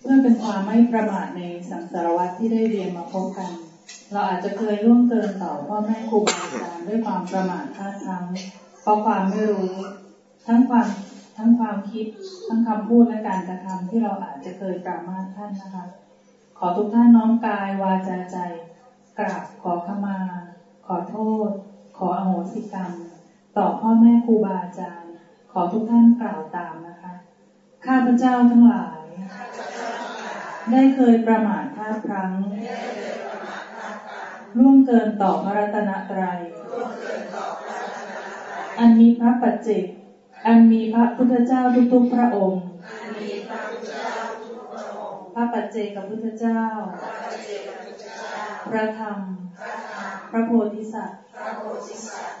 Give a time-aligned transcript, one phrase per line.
[0.00, 3.50] เพื่อเป็นความไม่ประมาทในสังสารวัตที่ได้เรียนมาพบกัน
[4.12, 8.24] เราอาจจะเคยล่วงเกินต่อพ่อแม่ครูบาอาจารย์ด้วยความประมาทพลาดพลั้ง
[8.80, 9.72] เพราะความไม่รู้
[10.46, 10.86] ทั้งความ
[11.36, 12.04] ทั้งความคิด
[12.46, 15.84] ทั้งคำพูดและการกระทำที่เราอาจจะเคยปรามาท่านนะคะ
[16.58, 18.36] ขอทุกท่านน้อมกายวาจาใจ
[19.18, 20.18] กราบขอขมา
[20.86, 21.16] ขอโท
[21.46, 21.48] ษ
[21.98, 22.92] ขออโหสิกรรม
[23.56, 25.10] ต่อพ่อแม่ครูบาอาจารย์
[25.52, 27.12] ขอทุกท่านกล่าวตามนะคะ
[27.86, 28.95] ข้าพเจ้าทั้งหลาย
[30.72, 32.30] ได้เคยประมาทพลาดพลั้ง
[34.58, 36.38] ล่วงเกินต่อพระรัตนตรัย
[38.78, 39.84] อันมีพระปัจเจก
[40.46, 42.64] อันมีพระพุทธเจ้าทุกๆพระองค์
[45.34, 46.62] พระปัจเจกกับพุทธเจ้า
[48.68, 49.18] พระธรรม
[50.30, 51.20] พระโพธิสัตว์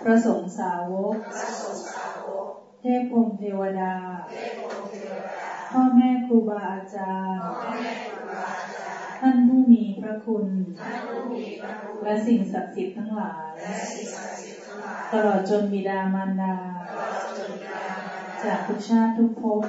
[0.02, 1.14] พระสงฆ์สาวก
[2.80, 3.94] เทพพรมเทวดา
[5.78, 7.44] พ่อแม่ครูบาอาจารย์
[9.20, 10.46] ท่านผู้มีพระคุณ
[12.02, 13.50] และสิ่งศักดิ์สิทธิ์ทั้งหลาย
[15.12, 16.56] ตลอดจนบิดามารดา
[18.44, 19.60] จากทุกชาติทุกภพ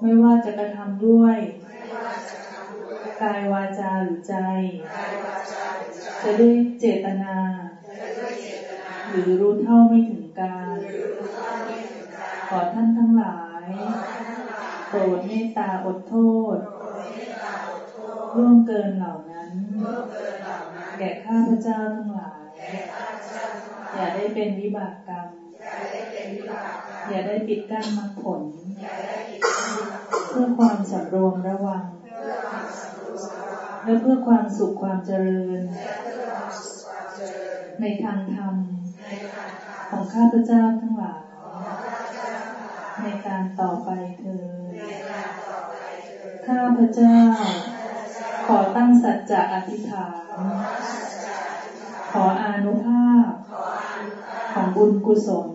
[0.00, 1.36] ไม่ว่าจะกระทำด้วย
[3.22, 4.34] กายวาจาหรือใจ
[6.22, 7.34] จะด้วยเจตนา
[9.08, 10.76] หรือรู้เท่าไม่ถึงการ
[12.48, 13.51] ขอท่านทั้งหลาย
[14.88, 16.14] โปรดเมตตาอดโท
[16.54, 16.56] ษ
[18.36, 19.48] ร่วงเกินเหล่านั้น
[20.98, 22.40] แก่ข้าพเจ้าทั้งหลาย
[23.94, 25.26] อย่าได้เป็นวิบากกรรม
[27.08, 28.42] อย่าได้ปิดกั้นมรรคผล
[30.28, 31.82] เพื่อความสำรวมระวัง
[33.84, 35.58] และเพื่อความสุขความเจริญ
[37.80, 38.54] ในทางธรรม
[39.90, 41.22] ของข้าพเจ้าทั้งหลาย
[43.02, 44.44] ในการต่อไปเธอ
[46.46, 47.18] ข้าพเจ้า
[48.46, 50.36] ขอตั้งสัจจะอธิษฐาน
[52.12, 53.30] ขออานุภาพ
[54.52, 55.48] ของบุญกุศล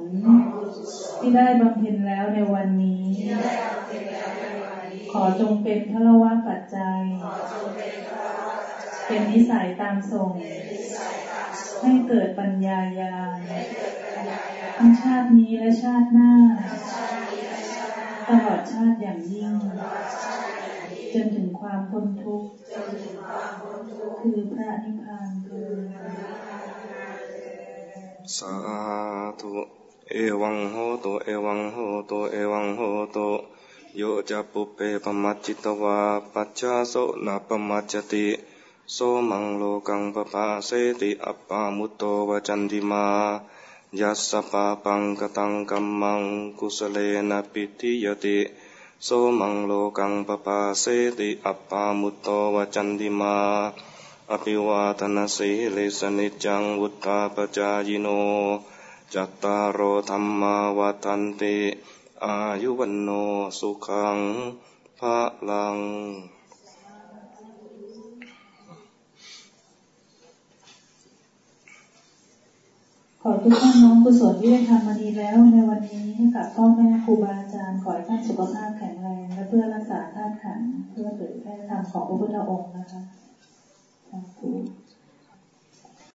[1.20, 3.06] ที่ได้บำเพ็ญแล้วในวันนี้
[5.12, 7.02] ขอจงเป็นพระวะปัจจัย
[9.06, 10.32] เป็นนิสัยตามส่ง
[11.82, 13.40] ให้เกิดปัญญาญาณ
[14.78, 16.32] ทั้งชาตินี้และชาติหน้า
[18.28, 19.54] ตลอดชาติอย่างยิ่ง
[21.14, 22.48] จนถึงความพ้นทุกข์
[24.20, 25.86] คือพระนิพพานเถิด
[28.38, 28.54] สา
[29.42, 29.52] ธุ
[30.12, 31.78] เอวังโหตุเอวังโห
[32.10, 32.82] ตุเอวังโห
[33.16, 33.28] ตุ
[33.98, 36.00] โยจะปุเปปมัจจิตวา
[36.34, 36.94] ปัจจาโส
[37.26, 38.28] นาปมัจจติ
[38.94, 38.98] โส
[39.30, 40.70] มังโลกังปปาเส
[41.02, 43.06] ติอัปปามุตโตวจันติมา
[44.00, 46.22] ยัสสะปาปังกตังกัมมัง
[46.60, 46.98] กุสเล
[47.30, 48.40] นะปิติยติ
[49.04, 49.10] โส
[49.40, 50.86] มังโลกังปปาเส
[51.20, 53.36] ติอัปปามุตโตวจันติมา
[54.32, 58.08] อภิวาทนาสีเลสนิจังวุธาปจายโน
[59.14, 61.58] จัตตารโอธรรมาวัฏันติ
[62.24, 63.10] อายุวันโน
[63.60, 64.20] สุขัง
[65.00, 65.18] พระ
[65.50, 65.78] ลัง
[73.22, 83.00] ขอทุกท่านน้องกุศลที่ได้ทำมาดีแล้วในวันนี้ให้กับพ่อแม่ครูบาอาจารย์ขอให้ท่านสุขภาพแข็งแรงและเพื่อรักษาธาตุขันเพื่อเผยแพร่ธรรมของพระพุทธองค์นะคะ
[84.10, 84.50] สาธุ